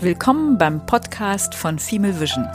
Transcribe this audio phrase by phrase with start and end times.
[0.00, 2.46] Willkommen beim Podcast von Female Vision.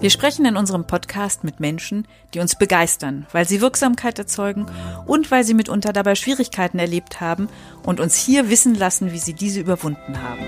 [0.00, 4.66] Wir sprechen in unserem Podcast mit Menschen, die uns begeistern, weil sie Wirksamkeit erzeugen
[5.06, 7.48] und weil sie mitunter dabei Schwierigkeiten erlebt haben
[7.84, 10.42] und uns hier wissen lassen, wie sie diese überwunden haben.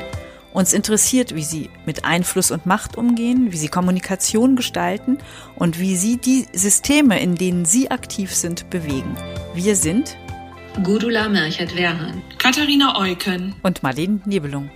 [0.53, 5.17] Uns interessiert, wie sie mit Einfluss und Macht umgehen, wie sie Kommunikation gestalten
[5.57, 9.17] und wie sie die Systeme, in denen sie aktiv sind, bewegen.
[9.55, 10.19] Wir sind
[10.83, 14.71] Gudula Merchert-Werhan, Katharina Eucken und Marlene Nebelung.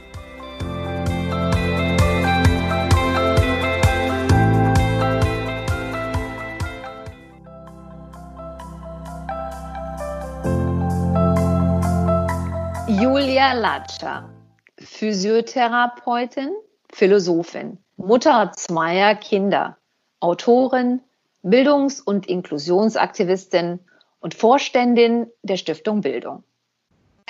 [13.00, 14.28] Julia Latscher,
[14.76, 16.50] Physiotherapeutin,
[16.92, 19.76] Philosophin, Mutter zweier Kinder,
[20.18, 21.00] Autorin,
[21.44, 23.78] Bildungs- und Inklusionsaktivistin
[24.18, 26.42] und Vorständin der Stiftung Bildung.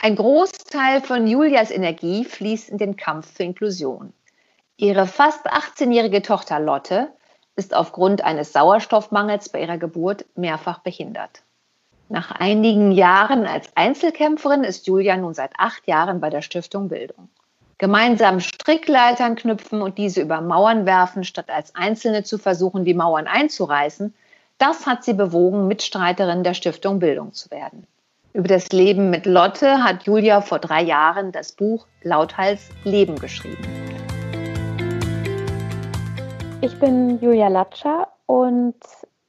[0.01, 4.15] Ein Großteil von Julias Energie fließt in den Kampf für Inklusion.
[4.79, 7.13] Ihre fast 18-jährige Tochter Lotte
[7.57, 11.43] ist aufgrund eines Sauerstoffmangels bei ihrer Geburt mehrfach behindert.
[12.11, 17.29] Nach einigen Jahren als Einzelkämpferin ist Julia nun seit acht Jahren bei der Stiftung Bildung.
[17.77, 23.27] Gemeinsam Strickleitern knüpfen und diese über Mauern werfen, statt als Einzelne zu versuchen, die Mauern
[23.27, 24.15] einzureißen,
[24.57, 27.87] das hat sie bewogen, Mitstreiterin der Stiftung Bildung zu werden.
[28.33, 33.63] Über das Leben mit Lotte hat Julia vor drei Jahren das Buch Lauthals Leben geschrieben.
[36.63, 38.75] Ich bin Julia Latscher und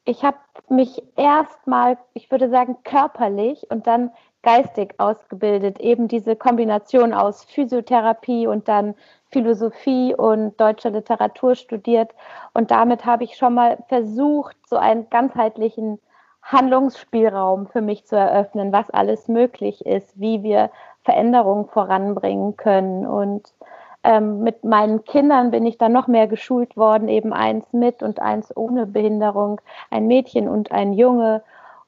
[0.09, 0.37] ich habe
[0.69, 5.79] mich erstmal, ich würde sagen, körperlich und dann geistig ausgebildet.
[5.79, 8.95] Eben diese Kombination aus Physiotherapie und dann
[9.31, 12.11] Philosophie und deutsche Literatur studiert.
[12.53, 15.99] Und damit habe ich schon mal versucht, so einen ganzheitlichen
[16.41, 20.71] Handlungsspielraum für mich zu eröffnen, was alles möglich ist, wie wir
[21.03, 23.05] Veränderungen voranbringen können.
[23.05, 23.53] Und
[24.03, 28.21] ähm, mit meinen Kindern bin ich dann noch mehr geschult worden, eben eins mit und
[28.21, 29.59] eins ohne Behinderung,
[29.89, 31.43] ein Mädchen und ein Junge.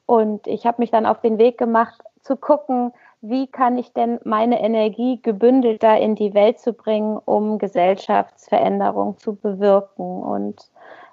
[0.06, 4.18] Und ich habe mich dann auf den Weg gemacht, zu gucken, wie kann ich denn
[4.24, 10.22] meine Energie gebündelter in die Welt zu bringen, um Gesellschaftsveränderung zu bewirken.
[10.22, 10.70] Und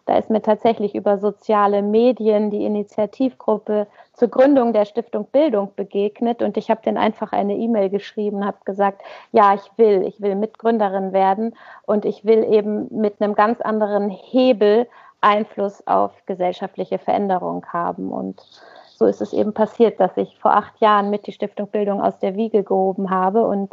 [0.10, 6.42] da ist mir tatsächlich über soziale Medien die Initiativgruppe zur Gründung der Stiftung Bildung begegnet.
[6.42, 10.34] Und ich habe denen einfach eine E-Mail geschrieben, habe gesagt, ja, ich will, ich will
[10.34, 11.56] Mitgründerin werden.
[11.86, 14.88] Und ich will eben mit einem ganz anderen Hebel
[15.22, 18.12] Einfluss auf gesellschaftliche Veränderung haben.
[18.12, 18.42] Und
[18.96, 22.18] so ist es eben passiert, dass ich vor acht Jahren mit die Stiftung Bildung aus
[22.18, 23.72] der Wiege gehoben habe und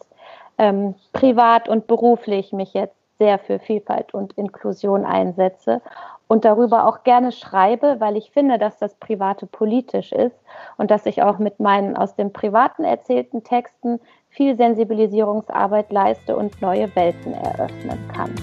[0.58, 5.80] ähm, privat und beruflich mich jetzt sehr für Vielfalt und Inklusion einsetze
[6.28, 10.36] und darüber auch gerne schreibe, weil ich finde, dass das Private politisch ist
[10.76, 16.60] und dass ich auch mit meinen aus dem Privaten erzählten Texten viel Sensibilisierungsarbeit leiste und
[16.60, 18.34] neue Welten eröffnen kann.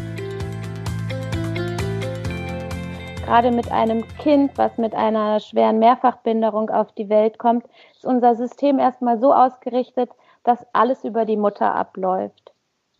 [3.25, 8.35] Gerade mit einem Kind, was mit einer schweren Mehrfachbehinderung auf die Welt kommt, ist unser
[8.35, 10.09] System erstmal so ausgerichtet,
[10.43, 12.51] dass alles über die Mutter abläuft.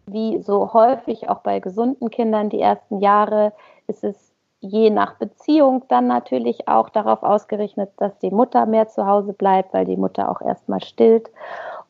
[0.05, 3.53] Wie so häufig auch bei gesunden Kindern die ersten Jahre
[3.87, 4.32] ist es
[4.63, 9.73] je nach Beziehung dann natürlich auch darauf ausgerichtet, dass die Mutter mehr zu Hause bleibt,
[9.73, 11.29] weil die Mutter auch erstmal stillt.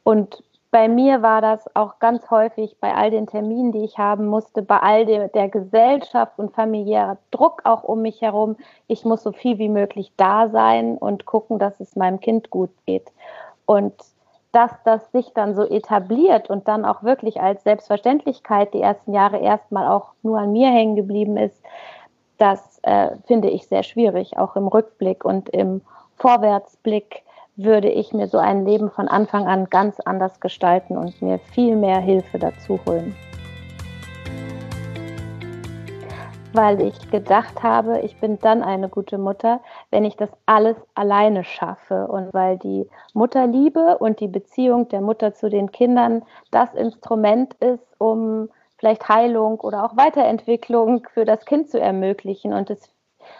[0.03, 4.25] Und bei mir war das auch ganz häufig bei all den Terminen, die ich haben
[4.25, 8.56] musste, bei all der, der Gesellschaft und familiärer Druck auch um mich herum.
[8.88, 12.72] Ich muss so viel wie möglich da sein und gucken, dass es meinem Kind gut
[12.88, 13.12] geht.
[13.66, 13.94] Und
[14.51, 19.38] dass das sich dann so etabliert und dann auch wirklich als Selbstverständlichkeit die ersten Jahre
[19.38, 21.62] erstmal auch nur an mir hängen geblieben ist,
[22.38, 25.81] das äh, finde ich sehr schwierig, auch im Rückblick und im
[26.17, 27.23] Vorwärtsblick
[27.55, 31.75] würde ich mir so ein Leben von Anfang an ganz anders gestalten und mir viel
[31.75, 33.16] mehr Hilfe dazu holen.
[36.55, 41.44] Weil ich gedacht habe, ich bin dann eine gute Mutter, wenn ich das alles alleine
[41.44, 47.56] schaffe und weil die Mutterliebe und die Beziehung der Mutter zu den Kindern das Instrument
[47.56, 48.50] ist, um
[48.83, 52.51] vielleicht Heilung oder auch Weiterentwicklung für das Kind zu ermöglichen.
[52.51, 52.89] Und es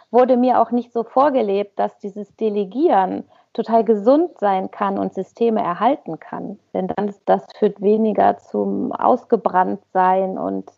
[0.10, 5.62] wurde mir auch nicht so vorgelebt, dass dieses Delegieren total gesund sein kann und Systeme
[5.62, 6.60] erhalten kann.
[6.74, 10.72] Denn dann das führt weniger zum Ausgebranntsein und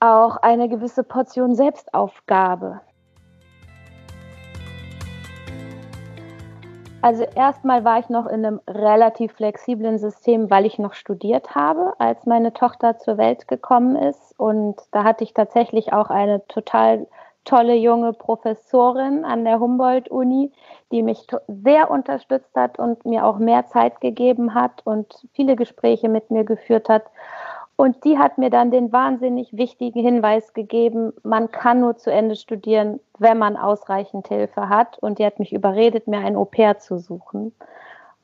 [0.00, 2.80] auch eine gewisse Portion Selbstaufgabe.
[7.02, 11.94] Also erstmal war ich noch in einem relativ flexiblen System, weil ich noch studiert habe,
[11.98, 14.38] als meine Tochter zur Welt gekommen ist.
[14.38, 17.08] Und da hatte ich tatsächlich auch eine total
[17.44, 20.52] tolle junge Professorin an der Humboldt-Uni,
[20.92, 26.08] die mich sehr unterstützt hat und mir auch mehr Zeit gegeben hat und viele Gespräche
[26.08, 27.02] mit mir geführt hat.
[27.76, 32.36] Und die hat mir dann den wahnsinnig wichtigen Hinweis gegeben, man kann nur zu Ende
[32.36, 34.98] studieren, wenn man ausreichend Hilfe hat.
[34.98, 37.52] Und die hat mich überredet, mir ein Au-pair zu suchen.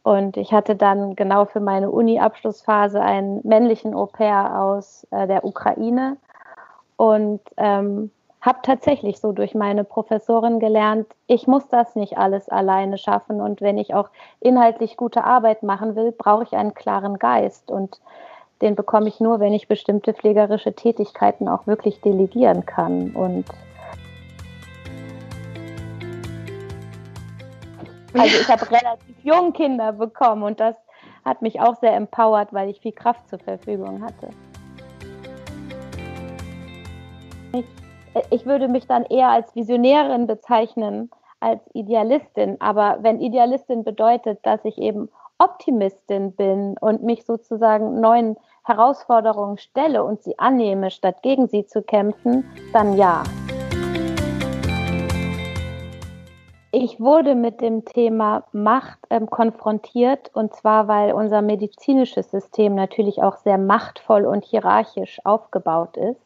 [0.03, 6.17] Und ich hatte dann genau für meine Uni-Abschlussphase einen männlichen Au-pair aus äh, der Ukraine
[6.97, 8.11] und ähm,
[8.41, 13.41] habe tatsächlich so durch meine Professorin gelernt, ich muss das nicht alles alleine schaffen.
[13.41, 14.11] Und wenn ich auch
[14.41, 17.71] inhaltlich gute Arbeit machen will, brauche ich einen klaren Geist.
[17.71, 18.01] Und
[18.61, 23.11] den bekomme ich nur, wenn ich bestimmte pflegerische Tätigkeiten auch wirklich delegieren kann.
[23.11, 23.45] Und
[28.15, 30.75] also ich habe relativ jung Kinder bekommen und das
[31.25, 34.31] hat mich auch sehr empowert, weil ich viel Kraft zur Verfügung hatte.
[37.53, 37.65] Ich,
[38.31, 41.11] ich würde mich dann eher als Visionärin bezeichnen
[41.41, 42.57] als Idealistin.
[42.61, 45.09] Aber wenn Idealistin bedeutet, dass ich eben
[45.39, 48.37] Optimistin bin und mich sozusagen neuen
[48.69, 53.23] Herausforderungen stelle und sie annehme, statt gegen sie zu kämpfen, dann ja.
[56.71, 63.23] Ich wurde mit dem Thema Macht ähm, konfrontiert und zwar, weil unser medizinisches System natürlich
[63.23, 66.21] auch sehr machtvoll und hierarchisch aufgebaut ist.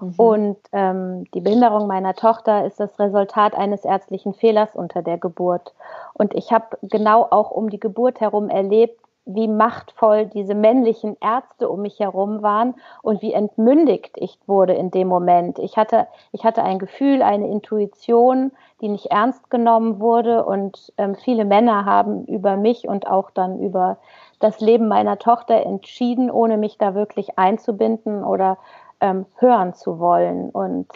[0.00, 0.14] Mhm.
[0.16, 5.72] Und ähm, die Behinderung meiner Tochter ist das Resultat eines ärztlichen Fehlers unter der Geburt.
[6.12, 9.00] Und ich habe genau auch um die Geburt herum erlebt,
[9.34, 14.90] wie machtvoll diese männlichen Ärzte um mich herum waren und wie entmündigt ich wurde in
[14.90, 15.58] dem Moment.
[15.58, 21.14] Ich hatte, ich hatte ein Gefühl, eine Intuition, die nicht ernst genommen wurde und ähm,
[21.14, 23.98] viele Männer haben über mich und auch dann über
[24.38, 28.58] das Leben meiner Tochter entschieden, ohne mich da wirklich einzubinden oder
[29.00, 30.50] ähm, hören zu wollen.
[30.50, 30.88] Und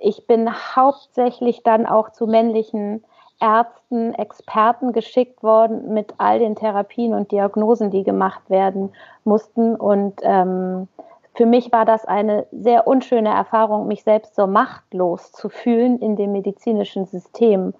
[0.00, 3.04] ich bin hauptsächlich dann auch zu männlichen
[3.42, 8.92] Ärzten, Experten geschickt worden mit all den Therapien und Diagnosen, die gemacht werden
[9.24, 9.74] mussten.
[9.74, 10.86] Und ähm,
[11.34, 16.14] für mich war das eine sehr unschöne Erfahrung, mich selbst so machtlos zu fühlen in
[16.14, 17.74] dem medizinischen System.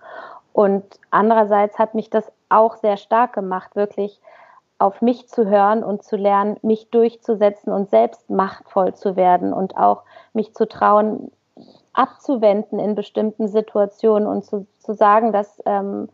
[0.53, 4.21] Und andererseits hat mich das auch sehr stark gemacht, wirklich
[4.79, 9.77] auf mich zu hören und zu lernen, mich durchzusetzen und selbst machtvoll zu werden und
[9.77, 11.31] auch mich zu trauen,
[11.93, 16.09] abzuwenden in bestimmten Situationen und zu, zu sagen, dass ähm,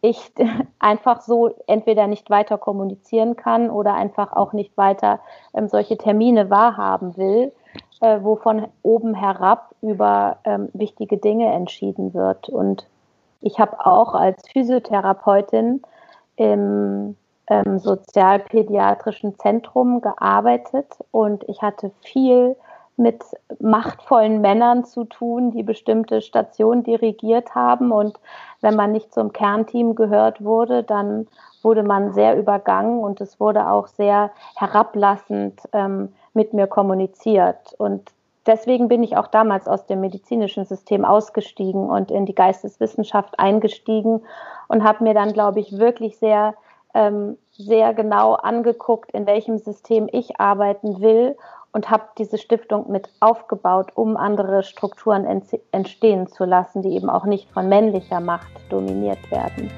[0.00, 0.32] ich
[0.78, 5.20] einfach so entweder nicht weiter kommunizieren kann oder einfach auch nicht weiter
[5.54, 7.52] ähm, solche Termine wahrhaben will,
[8.00, 12.48] äh, wo von oben herab über ähm, wichtige Dinge entschieden wird.
[12.48, 12.86] Und
[13.40, 15.82] ich habe auch als Physiotherapeutin
[16.36, 17.16] im
[17.48, 22.56] ähm, sozialpädiatrischen Zentrum gearbeitet und ich hatte viel
[22.96, 23.24] mit
[23.58, 27.90] machtvollen Männern zu tun, die bestimmte Stationen dirigiert haben.
[27.90, 28.18] Und
[28.60, 31.26] wenn man nicht zum Kernteam gehört wurde, dann
[31.62, 37.74] wurde man sehr übergangen und es wurde auch sehr herablassend ähm, mit mir kommuniziert.
[37.78, 38.12] Und
[38.46, 44.22] deswegen bin ich auch damals aus dem medizinischen System ausgestiegen und in die Geisteswissenschaft eingestiegen
[44.68, 46.54] und habe mir dann, glaube ich, wirklich sehr
[46.94, 51.36] ähm, sehr genau angeguckt, in welchem System ich arbeiten will
[51.74, 55.42] und habe diese Stiftung mit aufgebaut, um andere Strukturen
[55.72, 59.70] entstehen zu lassen, die eben auch nicht von männlicher Macht dominiert werden.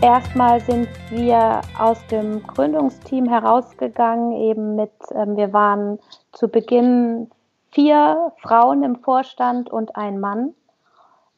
[0.00, 5.98] Erstmal sind wir aus dem Gründungsteam herausgegangen, eben mit, ähm, wir waren
[6.30, 7.28] zu Beginn
[7.72, 10.54] vier Frauen im Vorstand und ein Mann.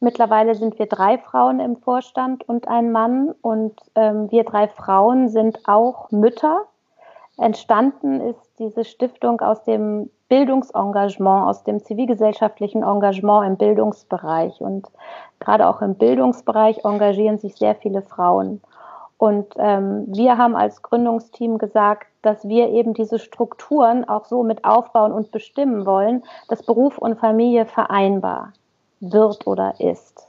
[0.01, 3.33] Mittlerweile sind wir drei Frauen im Vorstand und ein Mann.
[3.41, 6.61] Und ähm, wir drei Frauen sind auch Mütter.
[7.37, 14.61] Entstanden ist diese Stiftung aus dem Bildungsengagement, aus dem zivilgesellschaftlichen Engagement im Bildungsbereich.
[14.61, 14.87] Und
[15.39, 18.61] gerade auch im Bildungsbereich engagieren sich sehr viele Frauen.
[19.17, 24.63] Und ähm, wir haben als Gründungsteam gesagt, dass wir eben diese Strukturen auch so mit
[24.63, 28.53] aufbauen und bestimmen wollen, dass Beruf und Familie vereinbar
[28.99, 30.27] wird oder ist.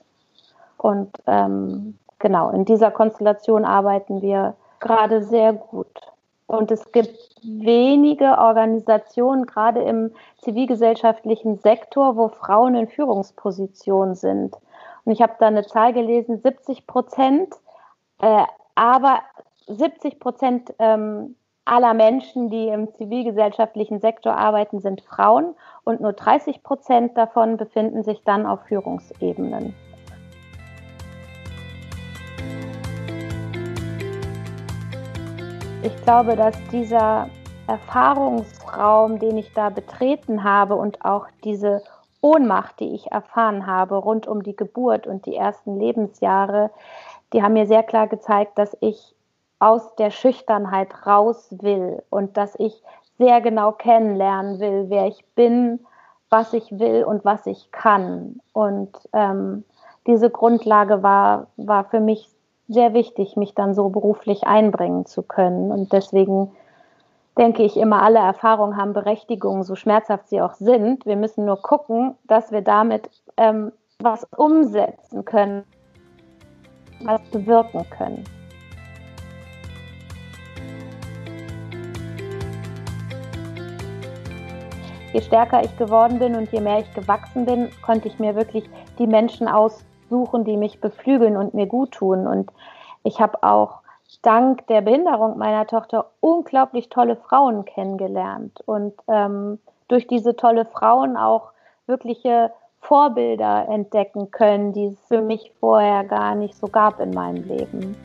[0.79, 6.01] Und ähm, genau, in dieser Konstellation arbeiten wir gerade sehr gut.
[6.47, 14.57] Und es gibt wenige Organisationen, gerade im zivilgesellschaftlichen Sektor, wo Frauen in Führungspositionen sind.
[15.05, 17.55] Und ich habe da eine Zahl gelesen, 70 Prozent
[18.21, 19.21] äh, aber
[19.67, 26.63] 70 Prozent ähm, aller Menschen, die im zivilgesellschaftlichen Sektor arbeiten, sind Frauen und nur 30
[26.63, 29.75] Prozent davon befinden sich dann auf Führungsebenen.
[35.83, 37.31] Ich glaube, dass dieser
[37.67, 41.83] Erfahrungsraum, den ich da betreten habe und auch diese
[42.21, 46.71] Ohnmacht, die ich erfahren habe rund um die Geburt und die ersten Lebensjahre,
[47.33, 49.15] die haben mir sehr klar gezeigt, dass ich
[49.61, 52.83] aus der Schüchternheit raus will und dass ich
[53.19, 55.81] sehr genau kennenlernen will, wer ich bin,
[56.31, 58.41] was ich will und was ich kann.
[58.53, 59.65] Und ähm,
[60.07, 62.29] diese Grundlage war, war für mich
[62.69, 65.71] sehr wichtig, mich dann so beruflich einbringen zu können.
[65.71, 66.53] Und deswegen
[67.37, 71.05] denke ich immer, alle Erfahrungen haben Berechtigung, so schmerzhaft sie auch sind.
[71.05, 75.65] Wir müssen nur gucken, dass wir damit ähm, was umsetzen können,
[77.05, 78.25] was bewirken können.
[85.13, 88.69] Je stärker ich geworden bin und je mehr ich gewachsen bin, konnte ich mir wirklich
[88.99, 92.29] die Menschen aussuchen, die mich beflügeln und mir gut tun.
[92.29, 92.51] Und
[93.03, 93.81] ich habe auch
[94.23, 101.17] dank der Behinderung meiner Tochter unglaublich tolle Frauen kennengelernt und ähm, durch diese tolle Frauen
[101.17, 101.51] auch
[101.87, 107.43] wirkliche Vorbilder entdecken können, die es für mich vorher gar nicht so gab in meinem
[107.45, 107.97] Leben.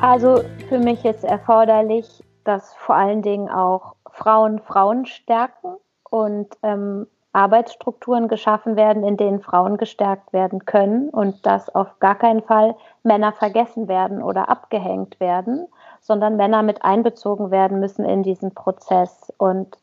[0.00, 5.76] Also für mich ist erforderlich, dass vor allen Dingen auch Frauen Frauen stärken
[6.08, 12.14] und ähm, Arbeitsstrukturen geschaffen werden, in denen Frauen gestärkt werden können und dass auf gar
[12.14, 15.66] keinen Fall Männer vergessen werden oder abgehängt werden,
[16.00, 19.32] sondern Männer mit einbezogen werden müssen in diesen Prozess.
[19.36, 19.76] Und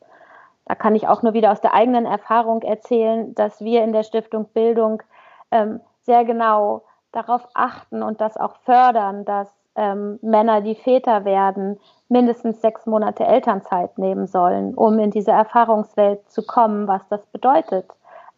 [0.64, 4.04] da kann ich auch nur wieder aus der eigenen Erfahrung erzählen, dass wir in der
[4.04, 5.02] Stiftung Bildung
[5.50, 11.78] ähm, sehr genau darauf achten und das auch fördern, dass ähm, Männer, die Väter werden,
[12.08, 17.86] mindestens sechs Monate Elternzeit nehmen sollen, um in diese Erfahrungswelt zu kommen, was das bedeutet,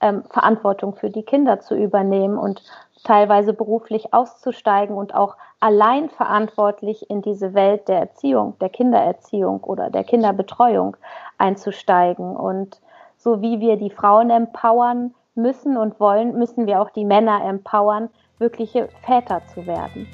[0.01, 2.63] ähm, Verantwortung für die Kinder zu übernehmen und
[3.05, 9.91] teilweise beruflich auszusteigen und auch allein verantwortlich in diese Welt der Erziehung, der Kindererziehung oder
[9.91, 10.97] der Kinderbetreuung
[11.39, 12.37] einzusteigen.
[12.37, 12.81] Und
[13.17, 18.09] so wie wir die Frauen empowern müssen und wollen, müssen wir auch die Männer empowern,
[18.39, 20.07] wirkliche Väter zu werden.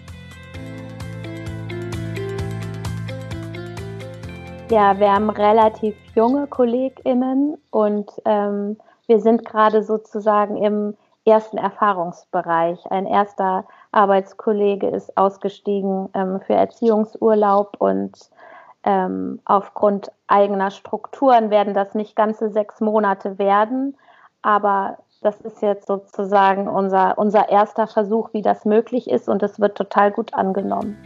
[4.71, 8.77] Ja, wir haben relativ junge KollegInnen und ähm,
[9.09, 12.79] wir sind gerade sozusagen im ersten Erfahrungsbereich.
[12.89, 18.13] Ein erster Arbeitskollege ist ausgestiegen ähm, für Erziehungsurlaub und
[18.85, 23.97] ähm, aufgrund eigener Strukturen werden das nicht ganze sechs Monate werden,
[24.41, 29.59] aber das ist jetzt sozusagen unser, unser erster Versuch, wie das möglich ist und es
[29.59, 30.97] wird total gut angenommen.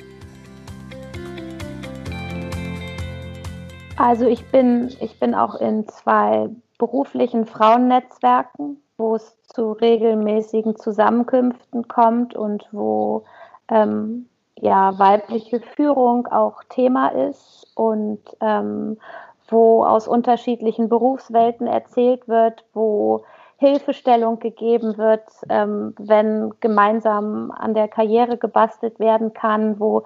[3.97, 11.87] Also ich bin, ich bin auch in zwei beruflichen Frauennetzwerken, wo es zu regelmäßigen Zusammenkünften
[11.87, 13.25] kommt und wo
[13.69, 18.99] ähm, ja, weibliche Führung auch Thema ist und ähm,
[19.49, 23.25] wo aus unterschiedlichen Berufswelten erzählt wird, wo
[23.59, 30.03] Hilfestellung gegeben wird, ähm, wenn gemeinsam an der Karriere gebastelt werden kann, wo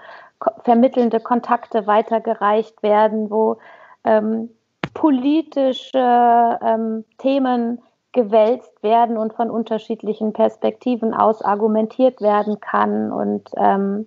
[0.64, 3.56] vermittelnde Kontakte weitergereicht werden, wo
[4.04, 4.50] ähm,
[4.94, 7.80] politische ähm, Themen
[8.12, 13.12] gewälzt werden und von unterschiedlichen Perspektiven aus argumentiert werden kann.
[13.12, 14.06] Und ähm,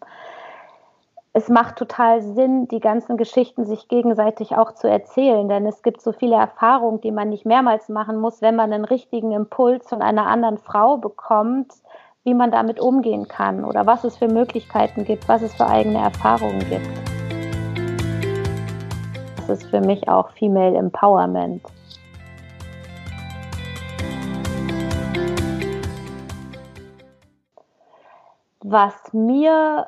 [1.33, 6.01] es macht total Sinn, die ganzen Geschichten sich gegenseitig auch zu erzählen, denn es gibt
[6.01, 10.01] so viele Erfahrungen, die man nicht mehrmals machen muss, wenn man einen richtigen Impuls von
[10.01, 11.71] einer anderen Frau bekommt,
[12.23, 15.99] wie man damit umgehen kann oder was es für Möglichkeiten gibt, was es für eigene
[15.99, 17.10] Erfahrungen gibt
[19.49, 21.63] ist für mich auch Female Empowerment.
[28.63, 29.87] Was mir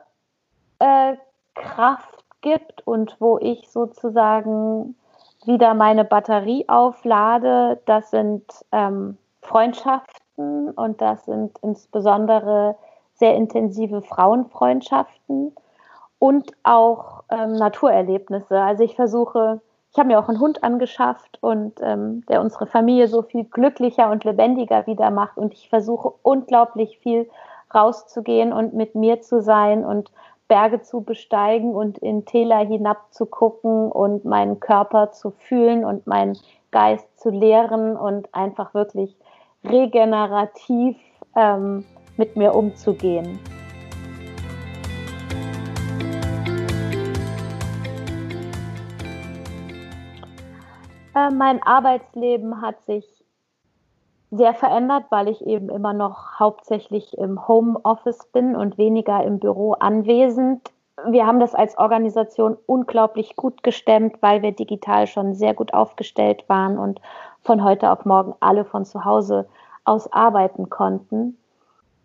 [0.79, 1.15] äh,
[1.55, 4.95] Kraft gibt und wo ich sozusagen
[5.45, 12.75] wieder meine Batterie auflade, das sind ähm, Freundschaften und das sind insbesondere
[13.15, 15.55] sehr intensive Frauenfreundschaften
[16.23, 18.57] und auch ähm, Naturerlebnisse.
[18.57, 19.59] Also ich versuche,
[19.91, 24.09] ich habe mir auch einen Hund angeschafft und ähm, der unsere Familie so viel glücklicher
[24.09, 25.35] und lebendiger wieder macht.
[25.35, 27.29] Und ich versuche unglaublich viel
[27.75, 30.13] rauszugehen und mit mir zu sein und
[30.47, 36.07] Berge zu besteigen und in Täler hinab zu gucken und meinen Körper zu fühlen und
[36.07, 36.37] meinen
[36.71, 39.13] Geist zu lehren und einfach wirklich
[39.65, 40.95] regenerativ
[41.35, 41.83] ähm,
[42.15, 43.41] mit mir umzugehen.
[51.15, 53.23] Äh, mein Arbeitsleben hat sich
[54.31, 59.73] sehr verändert, weil ich eben immer noch hauptsächlich im Homeoffice bin und weniger im Büro
[59.73, 60.71] anwesend.
[61.07, 66.47] wir haben das als Organisation unglaublich gut gestemmt, weil wir digital schon sehr gut aufgestellt
[66.47, 67.01] waren und
[67.41, 69.47] von heute auf morgen alle von zu Hause
[69.85, 71.37] aus arbeiten konnten.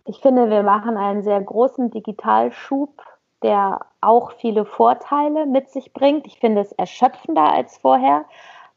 [0.05, 3.03] Ich finde, wir machen einen sehr großen Digitalschub,
[3.43, 6.27] der auch viele Vorteile mit sich bringt.
[6.27, 8.25] Ich finde es erschöpfender als vorher,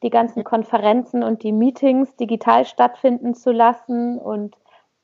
[0.03, 4.55] die ganzen Konferenzen und die Meetings digital stattfinden zu lassen und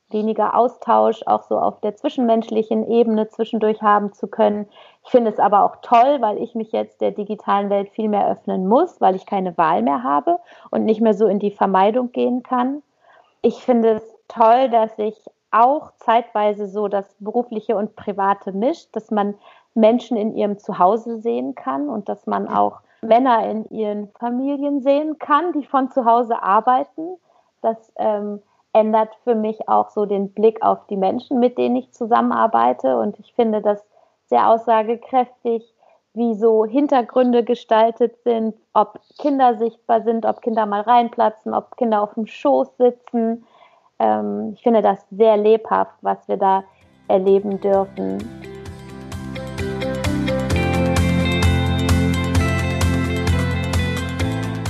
[0.10, 4.68] weniger Austausch auch so auf der zwischenmenschlichen Ebene zwischendurch haben zu können.
[5.04, 8.30] Ich finde es aber auch toll, weil ich mich jetzt der digitalen Welt viel mehr
[8.30, 10.40] öffnen muss, weil ich keine Wahl mehr habe
[10.72, 12.82] und nicht mehr so in die Vermeidung gehen kann.
[13.42, 15.16] Ich finde es toll, dass sich
[15.52, 19.36] auch zeitweise so das berufliche und private mischt, dass man
[19.74, 25.20] Menschen in ihrem Zuhause sehen kann und dass man auch Männer in ihren Familien sehen
[25.20, 27.18] kann, die von zu Hause arbeiten.
[27.62, 28.42] Das ähm,
[28.74, 32.98] ändert für mich auch so den Blick auf die Menschen, mit denen ich zusammenarbeite.
[32.98, 33.84] Und ich finde das
[34.28, 35.74] sehr aussagekräftig,
[36.14, 42.02] wie so Hintergründe gestaltet sind, ob Kinder sichtbar sind, ob Kinder mal reinplatzen, ob Kinder
[42.02, 43.46] auf dem Schoß sitzen.
[44.00, 46.64] Ähm, ich finde das sehr lebhaft, was wir da
[47.08, 48.47] erleben dürfen.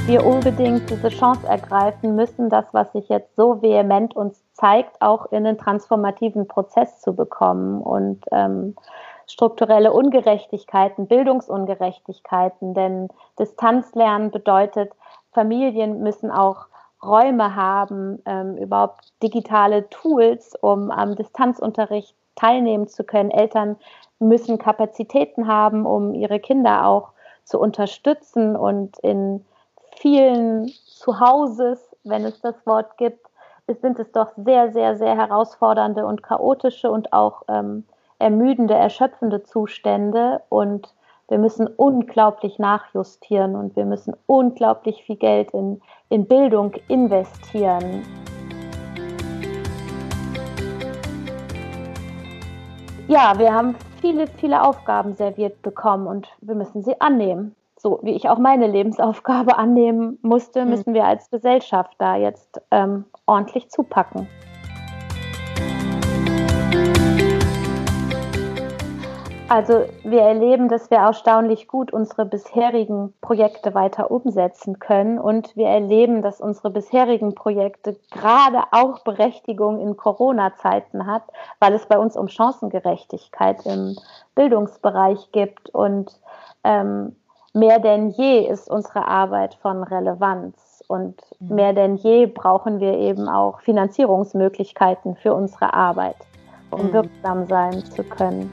[0.08, 5.26] Wir unbedingt diese Chance ergreifen müssen, das, was sich jetzt so vehement uns zeigt, auch
[5.34, 8.78] in einen transformativen Prozess zu bekommen und ähm,
[9.28, 14.94] strukturelle Ungerechtigkeiten, Bildungsungerechtigkeiten, denn Distanzlernen bedeutet,
[15.34, 16.68] Familien müssen auch
[17.04, 23.30] Räume haben, ähm, überhaupt digitale Tools, um am Distanzunterricht teilnehmen zu können.
[23.30, 23.76] Eltern
[24.20, 27.10] müssen Kapazitäten haben, um ihre Kinder auch
[27.44, 29.44] zu unterstützen und in
[30.00, 33.26] vielen Zuhauses, wenn es das Wort gibt,
[33.82, 37.84] sind es doch sehr, sehr, sehr herausfordernde und chaotische und auch ähm,
[38.20, 40.42] ermüdende, erschöpfende Zustände.
[40.50, 40.94] Und
[41.28, 48.04] wir müssen unglaublich nachjustieren und wir müssen unglaublich viel Geld in, in Bildung investieren.
[53.10, 58.16] Ja, wir haben viele, viele Aufgaben serviert bekommen und wir müssen sie annehmen so wie
[58.16, 60.70] ich auch meine Lebensaufgabe annehmen musste, hm.
[60.70, 64.28] müssen wir als Gesellschaft da jetzt ähm, ordentlich zupacken.
[69.50, 75.68] Also wir erleben, dass wir erstaunlich gut unsere bisherigen Projekte weiter umsetzen können und wir
[75.68, 81.24] erleben, dass unsere bisherigen Projekte gerade auch Berechtigung in Corona-Zeiten hat,
[81.60, 83.96] weil es bei uns um Chancengerechtigkeit im
[84.36, 86.12] Bildungsbereich gibt und
[86.66, 87.16] ähm,
[87.58, 91.56] mehr denn je ist unsere Arbeit von Relevanz und mhm.
[91.56, 96.18] mehr denn je brauchen wir eben auch Finanzierungsmöglichkeiten für unsere Arbeit,
[96.72, 96.94] um mhm.
[96.94, 98.52] wirksam sein zu können.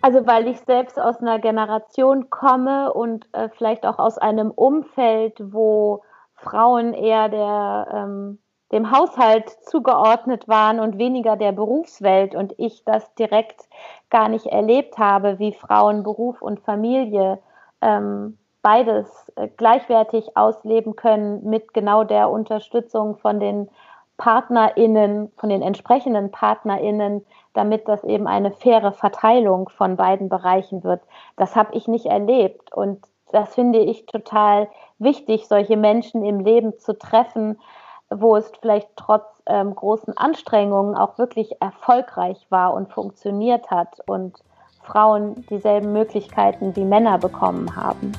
[0.00, 5.40] Also weil ich selbst aus einer Generation komme und äh, vielleicht auch aus einem Umfeld,
[5.40, 6.02] wo
[6.34, 8.38] Frauen eher der ähm,
[8.72, 13.68] dem Haushalt zugeordnet waren und weniger der Berufswelt und ich das direkt
[14.10, 17.38] gar nicht erlebt habe, wie Frauen Beruf und Familie
[17.80, 23.68] ähm, beides äh, gleichwertig ausleben können mit genau der Unterstützung von den
[24.16, 31.02] PartnerInnen, von den entsprechenden PartnerInnen, damit das eben eine faire Verteilung von beiden Bereichen wird.
[31.36, 36.78] Das habe ich nicht erlebt und das finde ich total wichtig, solche Menschen im Leben
[36.78, 37.58] zu treffen,
[38.20, 44.36] wo es vielleicht trotz ähm, großen Anstrengungen auch wirklich erfolgreich war und funktioniert hat und
[44.82, 48.12] Frauen dieselben Möglichkeiten wie Männer bekommen haben.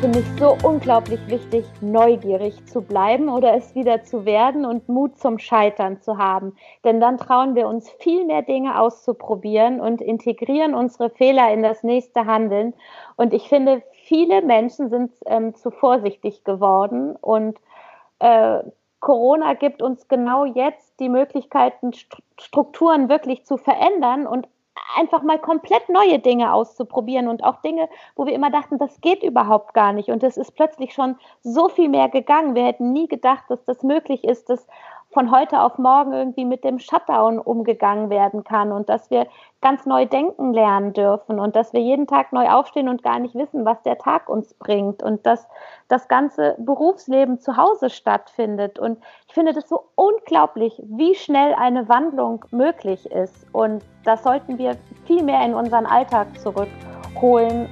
[0.00, 5.18] finde ich so unglaublich wichtig, neugierig zu bleiben oder es wieder zu werden und Mut
[5.18, 6.56] zum Scheitern zu haben.
[6.84, 11.82] Denn dann trauen wir uns viel mehr Dinge auszuprobieren und integrieren unsere Fehler in das
[11.82, 12.72] nächste Handeln.
[13.16, 17.56] Und ich finde, viele Menschen sind ähm, zu vorsichtig geworden und
[18.18, 18.58] äh,
[18.98, 21.92] Corona gibt uns genau jetzt die Möglichkeiten,
[22.36, 24.48] Strukturen wirklich zu verändern und
[24.96, 29.22] einfach mal komplett neue Dinge auszuprobieren und auch Dinge, wo wir immer dachten, das geht
[29.22, 30.08] überhaupt gar nicht.
[30.08, 32.56] Und es ist plötzlich schon so viel mehr gegangen.
[32.56, 34.66] Wir hätten nie gedacht, dass das möglich ist, dass
[35.12, 39.26] von heute auf morgen irgendwie mit dem Shutdown umgegangen werden kann und dass wir
[39.60, 43.34] ganz neu denken lernen dürfen und dass wir jeden Tag neu aufstehen und gar nicht
[43.34, 45.48] wissen, was der Tag uns bringt und dass
[45.88, 48.78] das ganze Berufsleben zu Hause stattfindet.
[48.78, 53.46] Und ich finde das so unglaublich, wie schnell eine Wandlung möglich ist.
[53.52, 57.68] Und das sollten wir viel mehr in unseren Alltag zurückholen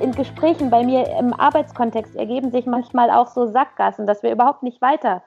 [0.00, 4.62] in Gesprächen bei mir im Arbeitskontext ergeben sich manchmal auch so Sackgassen, dass wir überhaupt
[4.62, 5.22] nicht weiter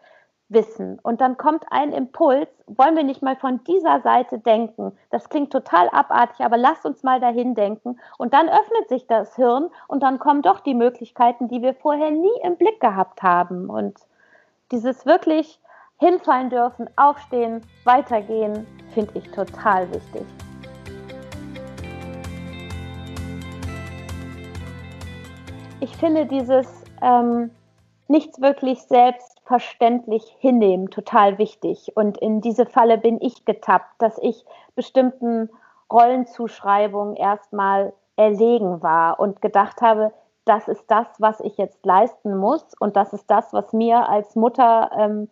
[0.49, 0.99] wissen.
[1.03, 4.97] Und dann kommt ein Impuls, wollen wir nicht mal von dieser Seite denken?
[5.09, 7.99] Das klingt total abartig, aber lasst uns mal dahin denken.
[8.17, 12.11] Und dann öffnet sich das Hirn und dann kommen doch die Möglichkeiten, die wir vorher
[12.11, 13.69] nie im Blick gehabt haben.
[13.69, 13.97] Und
[14.71, 15.59] dieses wirklich
[15.99, 20.25] hinfallen dürfen, aufstehen, weitergehen, finde ich total wichtig.
[25.79, 26.67] Ich finde dieses
[27.03, 27.51] ähm,
[28.07, 31.91] nichts wirklich selbstverständlich hinnehmen total wichtig.
[31.95, 34.43] Und in diese Falle bin ich getappt, dass ich
[34.75, 35.49] bestimmten
[35.91, 40.11] Rollenzuschreibungen erstmal erlegen war und gedacht habe,
[40.45, 44.35] das ist das, was ich jetzt leisten muss und das ist das, was mir als
[44.35, 45.29] Mutter, ähm,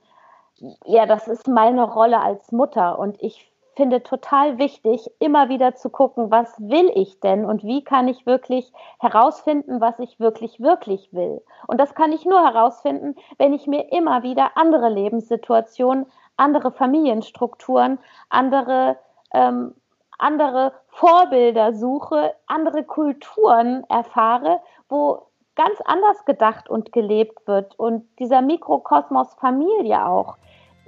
[0.85, 5.89] ja, das ist meine Rolle als Mutter und ich finde total wichtig, immer wieder zu
[5.89, 11.11] gucken, was will ich denn und wie kann ich wirklich herausfinden, was ich wirklich, wirklich
[11.11, 11.41] will.
[11.67, 16.05] Und das kann ich nur herausfinden, wenn ich mir immer wieder andere Lebenssituationen,
[16.37, 18.97] andere Familienstrukturen, andere,
[19.33, 19.73] ähm,
[20.17, 28.41] andere Vorbilder suche, andere Kulturen erfahre, wo ganz anders gedacht und gelebt wird und dieser
[28.41, 30.37] Mikrokosmos Familie auch.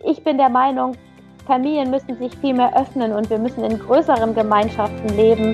[0.04, 0.95] Ich bin der Meinung,
[1.48, 5.54] Familien müssen sich viel mehr öffnen und wir müssen in größeren Gemeinschaften leben.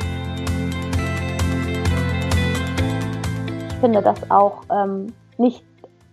[3.70, 5.64] Ich finde das auch ähm, nicht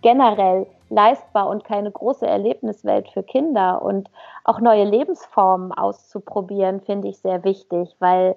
[0.03, 3.81] generell leistbar und keine große Erlebniswelt für Kinder.
[3.81, 4.11] Und
[4.43, 8.35] auch neue Lebensformen auszuprobieren, finde ich sehr wichtig, weil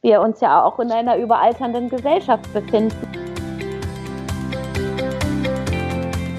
[0.00, 2.94] wir uns ja auch in einer überalternden Gesellschaft befinden.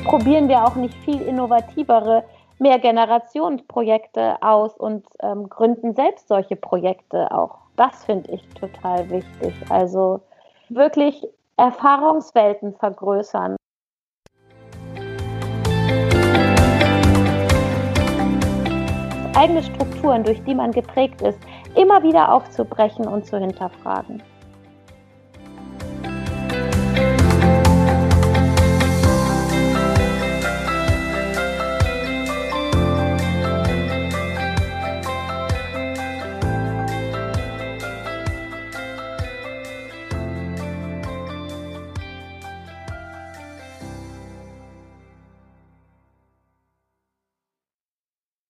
[0.05, 2.23] Probieren wir auch nicht viel innovativere
[2.59, 7.57] Mehrgenerationsprojekte aus und ähm, gründen selbst solche Projekte auch.
[7.75, 9.53] Das finde ich total wichtig.
[9.69, 10.21] Also
[10.69, 13.55] wirklich Erfahrungswelten vergrößern.
[19.35, 21.39] Eigene Strukturen, durch die man geprägt ist,
[21.75, 24.23] immer wieder aufzubrechen und zu hinterfragen.